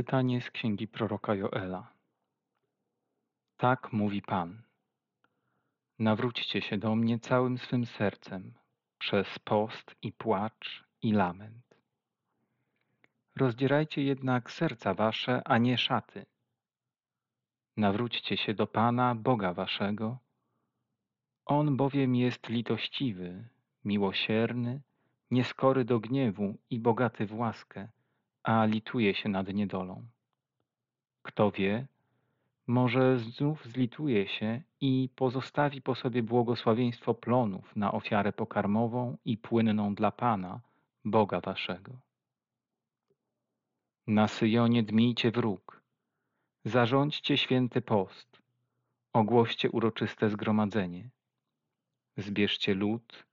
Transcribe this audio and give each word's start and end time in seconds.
Czytanie 0.00 0.40
z 0.40 0.50
księgi 0.50 0.88
proroka 0.88 1.34
Joela. 1.34 1.92
Tak 3.56 3.92
mówi 3.92 4.22
Pan. 4.22 4.62
Nawróćcie 5.98 6.62
się 6.62 6.78
do 6.78 6.94
mnie 6.96 7.18
całym 7.18 7.58
swym 7.58 7.86
sercem, 7.86 8.54
przez 8.98 9.38
post 9.38 9.94
i 10.02 10.12
płacz 10.12 10.84
i 11.02 11.12
lament. 11.12 11.74
Rozdzierajcie 13.36 14.02
jednak 14.02 14.50
serca 14.50 14.94
wasze, 14.94 15.42
a 15.44 15.58
nie 15.58 15.78
szaty. 15.78 16.26
Nawróćcie 17.76 18.36
się 18.36 18.54
do 18.54 18.66
Pana, 18.66 19.14
Boga 19.14 19.54
waszego. 19.54 20.18
On 21.46 21.76
bowiem 21.76 22.16
jest 22.16 22.48
litościwy, 22.48 23.48
miłosierny, 23.84 24.80
nieskory 25.30 25.84
do 25.84 26.00
gniewu 26.00 26.58
i 26.70 26.78
bogaty 26.78 27.26
w 27.26 27.34
łaskę, 27.34 27.88
a 28.42 28.64
lituje 28.64 29.14
się 29.14 29.28
nad 29.28 29.48
niedolą. 29.48 30.06
Kto 31.22 31.50
wie, 31.50 31.86
może 32.66 33.18
znów 33.18 33.64
zlituje 33.64 34.28
się 34.28 34.62
i 34.80 35.08
pozostawi 35.16 35.82
po 35.82 35.94
sobie 35.94 36.22
błogosławieństwo 36.22 37.14
plonów 37.14 37.76
na 37.76 37.92
ofiarę 37.92 38.32
pokarmową 38.32 39.16
i 39.24 39.38
płynną 39.38 39.94
dla 39.94 40.10
Pana, 40.10 40.60
Boga 41.04 41.40
waszego. 41.40 41.92
Na 44.06 44.28
Syjonie 44.28 44.82
dmijcie 44.82 45.30
wróg, 45.30 45.82
zarządźcie 46.64 47.36
święty 47.36 47.80
post, 47.82 48.42
ogłoście 49.12 49.70
uroczyste 49.70 50.30
zgromadzenie. 50.30 51.10
Zbierzcie 52.16 52.74
lud, 52.74 53.24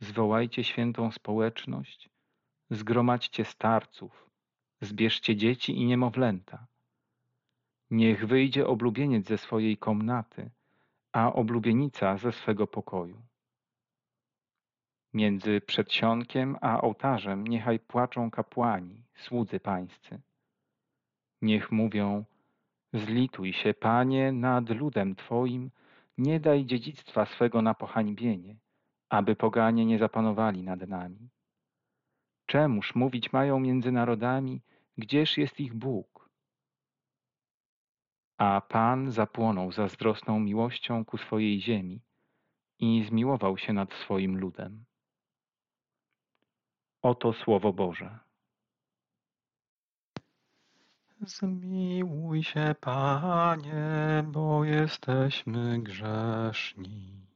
zwołajcie 0.00 0.64
świętą 0.64 1.12
społeczność, 1.12 2.10
zgromadźcie 2.70 3.44
starców, 3.44 4.31
zbierzcie 4.82 5.36
dzieci 5.36 5.76
i 5.76 5.84
niemowlęta. 5.84 6.66
Niech 7.90 8.26
wyjdzie 8.26 8.66
oblubieniec 8.66 9.28
ze 9.28 9.38
swojej 9.38 9.76
komnaty, 9.76 10.50
a 11.12 11.32
oblubienica 11.32 12.16
ze 12.16 12.32
swego 12.32 12.66
pokoju. 12.66 13.22
Między 15.14 15.60
przedsionkiem 15.60 16.56
a 16.60 16.80
ołtarzem 16.80 17.46
niechaj 17.46 17.78
płaczą 17.80 18.30
kapłani, 18.30 19.04
słudzy 19.14 19.60
pańscy. 19.60 20.20
Niech 21.42 21.72
mówią, 21.72 22.24
zlituj 22.92 23.52
się, 23.52 23.74
Panie, 23.74 24.32
nad 24.32 24.70
ludem 24.70 25.14
Twoim, 25.14 25.70
nie 26.18 26.40
daj 26.40 26.64
dziedzictwa 26.64 27.26
swego 27.26 27.62
na 27.62 27.74
pohańbienie, 27.74 28.56
aby 29.08 29.36
poganie 29.36 29.86
nie 29.86 29.98
zapanowali 29.98 30.62
nad 30.62 30.88
nami. 30.88 31.28
Czemuż 32.46 32.94
mówić 32.94 33.32
mają 33.32 33.60
między 33.60 33.92
narodami, 33.92 34.62
gdzież 34.98 35.38
jest 35.38 35.60
ich 35.60 35.74
Bóg? 35.74 36.28
A 38.38 38.60
Pan 38.60 39.10
zapłonął 39.10 39.72
zazdrosną 39.72 40.40
miłością 40.40 41.04
ku 41.04 41.18
swojej 41.18 41.60
ziemi 41.60 42.00
i 42.78 43.04
zmiłował 43.04 43.58
się 43.58 43.72
nad 43.72 43.92
swoim 43.92 44.38
ludem. 44.38 44.84
Oto 47.02 47.32
Słowo 47.32 47.72
Boże. 47.72 48.18
Zmiłuj 51.20 52.42
się, 52.42 52.74
Panie, 52.80 54.24
bo 54.26 54.64
jesteśmy 54.64 55.78
grzeszni. 55.82 57.26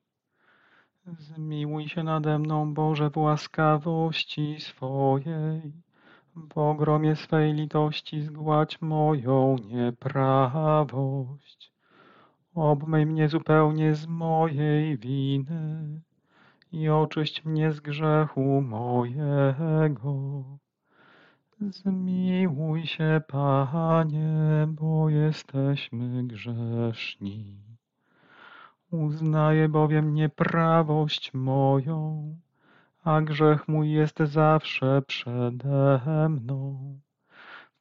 Zmiłuj 1.19 1.89
się 1.89 2.03
nade 2.03 2.39
mną, 2.39 2.75
Boże, 2.75 3.11
w 3.11 3.17
łaskawości 3.17 4.57
swojej. 4.61 5.86
W 6.37 6.59
ogromie 6.59 7.17
swej 7.17 7.53
litości 7.53 8.23
zgładź 8.23 8.81
moją 8.81 9.57
nieprawość. 9.59 11.73
Obmyj 12.55 13.07
mnie 13.07 13.29
zupełnie 13.29 13.95
z 13.95 14.07
mojej 14.07 14.99
winy 14.99 16.01
i 16.73 16.89
oczyść 16.89 17.45
mnie 17.45 17.73
z 17.73 17.81
grzechu 17.81 18.63
mojego. 18.63 20.45
Zmiłuj 21.61 22.87
się, 22.87 23.21
Panie, 23.29 24.67
bo 24.69 25.09
jesteśmy 25.09 26.25
grzeszni. 26.25 27.57
Uznaję 28.91 29.69
bowiem 29.69 30.15
nieprawość 30.15 31.35
moją, 31.35 32.37
a 33.07 33.21
grzech 33.21 33.69
mój 33.69 33.91
jest 33.91 34.19
zawsze 34.19 35.03
przede 35.07 36.01
mną. 36.29 36.99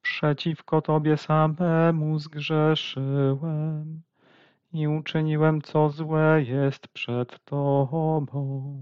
Przeciwko 0.01 0.81
Tobie 0.81 1.17
samemu 1.17 2.19
zgrzeszyłem 2.19 4.01
i 4.73 4.87
uczyniłem, 4.87 5.61
co 5.61 5.89
złe 5.89 6.43
jest 6.43 6.87
przed 6.87 7.45
Tobą. 7.45 8.77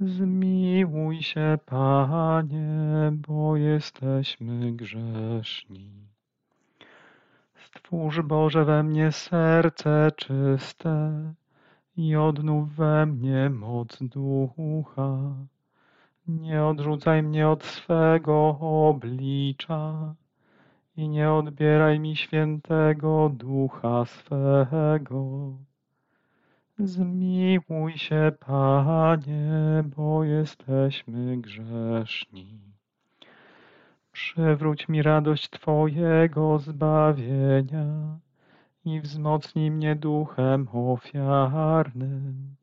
Zmiłuj 0.00 1.22
się, 1.22 1.58
Panie, 1.66 3.12
bo 3.12 3.56
jesteśmy 3.56 4.72
grzeszni. 4.72 5.92
Stwórz 7.54 8.20
Boże 8.20 8.64
we 8.64 8.82
mnie 8.82 9.12
serce 9.12 10.10
czyste 10.16 11.34
i 11.96 12.16
odnów 12.16 12.74
we 12.74 13.06
mnie 13.06 13.50
moc 13.50 13.98
ducha. 14.02 15.34
Nie 16.28 16.64
odrzucaj 16.64 17.22
mnie 17.22 17.48
od 17.48 17.64
swego 17.64 18.58
oblicza 18.60 20.14
i 20.96 21.08
nie 21.08 21.30
odbieraj 21.30 22.00
mi 22.00 22.16
świętego 22.16 23.30
ducha 23.34 24.04
swego. 24.04 25.52
Zmiłuj 26.78 27.98
się, 27.98 28.32
Panie, 28.40 29.84
bo 29.96 30.24
jesteśmy 30.24 31.36
grzeszni. 31.36 32.60
Przywróć 34.12 34.88
mi 34.88 35.02
radość 35.02 35.50
Twojego 35.50 36.58
zbawienia 36.58 38.18
i 38.84 39.00
wzmocnij 39.00 39.70
mnie 39.70 39.96
duchem 39.96 40.68
ofiarnym. 40.72 42.56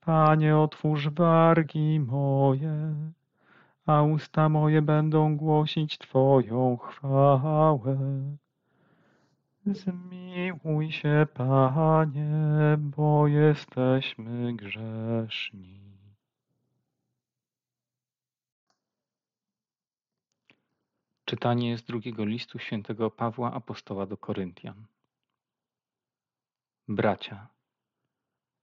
Panie, 0.00 0.56
otwórz 0.56 1.08
wargi 1.08 2.00
moje, 2.00 2.94
a 3.86 4.02
usta 4.02 4.48
moje 4.48 4.82
będą 4.82 5.36
głosić 5.36 5.98
Twoją 5.98 6.76
chwałę. 6.76 7.96
Zmiłuj 9.66 10.92
się, 10.92 11.26
Panie, 11.34 12.30
bo 12.78 13.26
jesteśmy 13.28 14.56
grzeszni. 14.56 15.80
Czytanie 21.24 21.78
z 21.78 21.82
drugiego 21.84 22.24
listu 22.24 22.58
świętego 22.58 23.10
Pawła 23.10 23.52
Apostoła 23.52 24.06
do 24.06 24.16
Koryntian. 24.16 24.86
Bracia, 26.88 27.48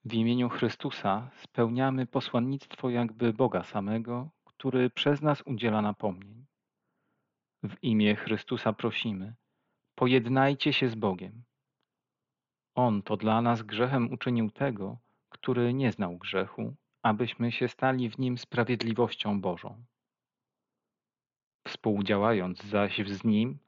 w 0.06 0.14
imieniu 0.14 0.50
Chrystusa 0.50 1.32
spełniamy 1.44 2.06
posłannictwo 2.08 2.90
jakby 2.90 3.34
Boga 3.34 3.64
samego, 3.64 4.30
który 4.46 4.90
przez 4.90 5.22
nas 5.22 5.44
udziela 5.46 5.82
napomnień. 5.82 6.46
W 7.64 7.76
imię 7.82 8.16
Chrystusa 8.16 8.74
prosimy, 8.74 9.36
pojednajcie 9.96 10.74
się 10.74 10.90
z 10.90 10.96
Bogiem. 10.96 11.44
On 12.76 13.02
to 13.02 13.18
dla 13.18 13.42
nas 13.42 13.62
grzechem 13.62 14.14
uczynił 14.14 14.52
tego, 14.52 14.98
który 15.30 15.74
nie 15.74 15.92
znał 15.92 16.18
grzechu, 16.18 16.76
abyśmy 17.04 17.52
się 17.52 17.68
stali 17.68 18.10
w 18.10 18.20
nim 18.20 18.38
sprawiedliwością 18.38 19.42
Bożą. 19.42 19.84
Współdziałając 21.68 22.64
zaś 22.64 23.08
z 23.08 23.24
nim, 23.24 23.60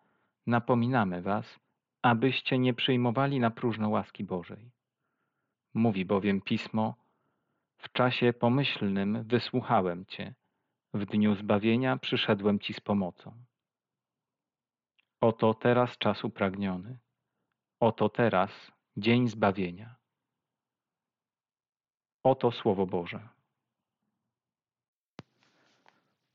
napominamy 0.48 1.22
was, 1.22 1.63
abyście 2.04 2.60
nie 2.60 2.74
przyjmowali 2.74 3.40
na 3.40 3.52
próżno 3.52 3.90
łaski 3.90 4.24
Bożej. 4.24 4.72
Mówi 5.74 6.06
bowiem 6.06 6.42
Pismo, 6.42 6.96
w 7.78 7.92
czasie 7.92 8.34
pomyślnym 8.34 9.24
wysłuchałem 9.24 10.06
Cię, 10.06 10.36
w 10.94 11.06
dniu 11.06 11.36
zbawienia 11.36 11.98
przyszedłem 11.98 12.60
Ci 12.60 12.74
z 12.74 12.80
pomocą. 12.80 13.44
Oto 15.22 15.54
teraz 15.54 15.98
czas 15.98 16.24
upragniony, 16.24 17.00
oto 17.80 18.10
teraz 18.10 18.72
dzień 18.98 19.28
zbawienia. 19.28 19.96
Oto 22.24 22.52
Słowo 22.52 22.86
Boże. 22.86 23.30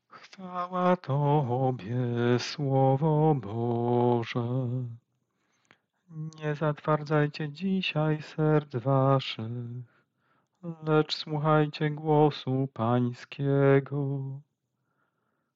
Chwała 0.07 0.97
Tobie, 0.97 1.95
Słowo 2.39 3.35
Boże. 3.35 4.69
Nie 6.11 6.55
zatwardzajcie 6.55 7.49
dzisiaj 7.49 8.21
serc 8.21 8.75
waszych, 8.75 10.05
lecz 10.83 11.15
słuchajcie 11.15 11.89
głosu 11.89 12.67
Pańskiego. 12.73 14.19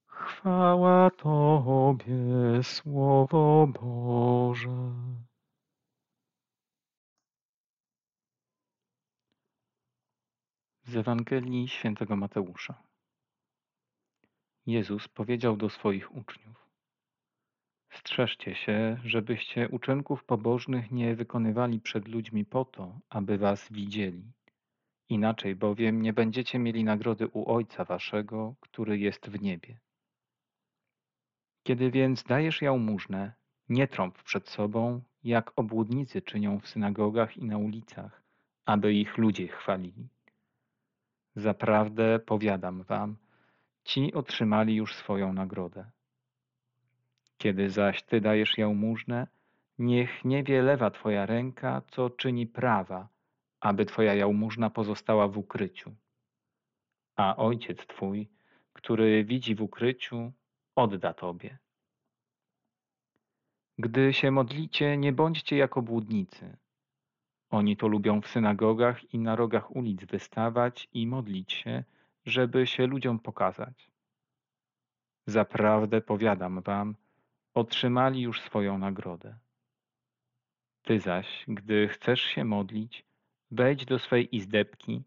Chwała 0.06 1.10
Tobie, 1.10 2.64
Słowo 2.64 3.68
Boże. 3.68 4.94
Z 10.84 10.96
Ewangelii 10.96 11.68
Świętego 11.68 12.16
Mateusza. 12.16 12.84
Jezus 14.66 15.08
powiedział 15.08 15.58
do 15.58 15.70
swoich 15.70 16.16
uczniów: 16.16 16.63
Strzeżcie 17.94 18.56
się, 18.56 18.98
żebyście 19.04 19.70
uczynków 19.70 20.24
pobożnych 20.24 20.92
nie 20.92 21.16
wykonywali 21.16 21.80
przed 21.80 22.08
ludźmi 22.08 22.46
po 22.46 22.66
to, 22.66 23.00
aby 23.10 23.38
was 23.38 23.72
widzieli. 23.72 24.24
Inaczej 25.10 25.56
bowiem 25.56 26.02
nie 26.02 26.14
będziecie 26.14 26.60
mieli 26.60 26.84
nagrody 26.84 27.28
u 27.28 27.52
Ojca 27.52 27.86
waszego, 27.86 28.56
który 28.60 28.98
jest 28.98 29.30
w 29.30 29.42
niebie. 29.42 29.80
Kiedy 31.64 31.92
więc 31.92 32.24
dajesz 32.24 32.62
jałmużnę, 32.62 33.34
nie 33.70 33.88
trąb 33.88 34.24
przed 34.24 34.50
sobą, 34.50 35.02
jak 35.24 35.52
obłudnicy 35.56 36.22
czynią 36.22 36.60
w 36.60 36.68
synagogach 36.68 37.38
i 37.38 37.46
na 37.46 37.58
ulicach, 37.58 38.24
aby 38.66 38.94
ich 38.94 39.18
ludzie 39.18 39.48
chwalili. 39.48 40.08
Zaprawdę 41.36 42.20
powiadam 42.20 42.84
wam, 42.84 43.18
ci 43.84 44.14
otrzymali 44.14 44.76
już 44.76 44.96
swoją 44.96 45.34
nagrodę. 45.34 45.92
Kiedy 47.44 47.70
zaś 47.70 48.04
ty 48.04 48.22
dajesz 48.22 48.58
jałmużnę, 48.58 49.28
niech 49.80 50.26
nie 50.26 50.44
wie 50.44 50.62
lewa 50.62 50.92
twoja 50.92 51.26
ręka, 51.26 51.82
co 51.92 52.10
czyni 52.10 52.48
prawa, 52.48 53.08
aby 53.60 53.86
twoja 53.86 54.14
jałmużna 54.14 54.70
pozostała 54.70 55.28
w 55.28 55.38
ukryciu. 55.38 55.96
A 57.16 57.36
ojciec 57.36 57.88
twój, 57.88 58.30
który 58.74 59.24
widzi 59.24 59.56
w 59.56 59.62
ukryciu, 59.62 60.32
odda 60.76 61.14
tobie. 61.14 61.58
Gdy 63.78 64.14
się 64.14 64.32
modlicie, 64.32 64.98
nie 64.98 65.14
bądźcie 65.14 65.58
jak 65.58 65.78
obłudnicy. 65.78 66.58
Oni 67.50 67.78
to 67.78 67.88
lubią 67.88 68.22
w 68.22 68.28
synagogach 68.28 69.14
i 69.14 69.20
na 69.20 69.36
rogach 69.36 69.76
ulic 69.76 70.06
wystawać 70.06 70.90
i 70.94 71.08
modlić 71.08 71.54
się, 71.54 71.84
żeby 72.26 72.68
się 72.68 72.88
ludziom 72.88 73.20
pokazać. 73.20 73.92
Zaprawdę 75.28 76.02
powiadam 76.02 76.62
wam, 76.62 76.96
otrzymali 77.54 78.22
już 78.22 78.42
swoją 78.42 78.78
nagrodę. 78.78 79.38
Ty 80.82 81.00
zaś, 81.00 81.46
gdy 81.48 81.88
chcesz 81.88 82.22
się 82.22 82.46
modlić, 82.46 83.06
wejdź 83.52 83.86
do 83.86 84.00
swej 84.00 84.36
izdebki, 84.36 85.04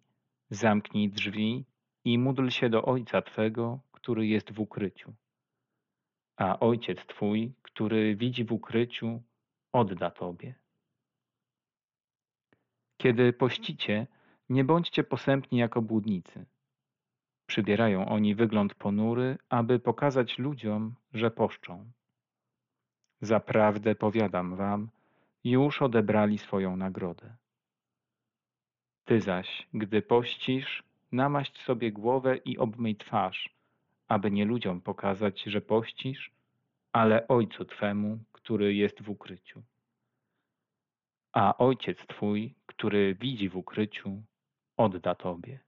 zamknij 0.50 1.08
drzwi 1.08 1.64
i 2.04 2.18
módl 2.18 2.48
się 2.48 2.70
do 2.70 2.84
Ojca 2.84 3.22
Twego, 3.22 3.80
który 3.92 4.26
jest 4.26 4.52
w 4.52 4.60
ukryciu. 4.60 5.14
A 6.36 6.58
Ojciec 6.60 7.06
Twój, 7.06 7.52
który 7.62 8.16
widzi 8.16 8.44
w 8.44 8.52
ukryciu, 8.52 9.22
odda 9.72 10.10
Tobie. 10.10 10.54
Kiedy 12.96 13.32
pościcie, 13.32 14.06
nie 14.48 14.64
bądźcie 14.64 15.04
posępni 15.04 15.58
jako 15.58 15.82
błudnicy. 15.82 16.46
Przybierają 17.46 18.08
oni 18.08 18.34
wygląd 18.34 18.74
ponury, 18.74 19.38
aby 19.48 19.78
pokazać 19.78 20.38
ludziom, 20.38 20.94
że 21.12 21.30
poszczą. 21.30 21.90
Zaprawdę 23.20 23.94
powiadam 23.94 24.56
wam, 24.56 24.88
już 25.44 25.82
odebrali 25.82 26.38
swoją 26.38 26.76
nagrodę. 26.76 27.36
Ty 29.04 29.20
zaś, 29.20 29.66
gdy 29.74 30.02
pościsz, 30.02 30.82
namaść 31.12 31.62
sobie 31.62 31.92
głowę 31.92 32.36
i 32.36 32.58
obmyj 32.58 32.96
twarz, 32.96 33.50
aby 34.08 34.30
nie 34.30 34.44
ludziom 34.44 34.80
pokazać, 34.80 35.42
że 35.42 35.60
pościsz, 35.60 36.30
ale 36.92 37.28
Ojcu 37.28 37.64
Twemu, 37.64 38.18
który 38.32 38.74
jest 38.74 39.02
w 39.02 39.10
ukryciu. 39.10 39.62
A 41.32 41.58
Ojciec 41.58 41.98
Twój, 42.06 42.54
który 42.66 43.14
widzi 43.14 43.48
w 43.48 43.56
ukryciu, 43.56 44.22
odda 44.76 45.14
Tobie. 45.14 45.65